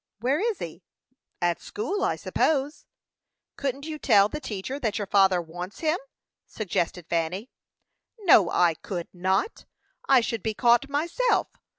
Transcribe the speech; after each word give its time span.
"Where 0.19 0.39
is 0.39 0.57
he?" 0.57 0.81
"At 1.43 1.61
school, 1.61 2.03
I 2.03 2.15
suppose." 2.15 2.87
"Couldn't 3.55 3.85
you 3.85 3.99
tell 3.99 4.27
the 4.29 4.39
teacher 4.39 4.79
that 4.79 4.97
your 4.97 5.05
father 5.05 5.39
wants 5.39 5.81
him?" 5.81 5.99
suggested 6.47 7.05
Fanny. 7.07 7.51
"No, 8.21 8.49
I 8.49 8.73
could 8.73 9.09
not! 9.13 9.65
I 10.09 10.21
should 10.21 10.41
be 10.41 10.55
caught 10.55 10.89
myself. 10.89 11.49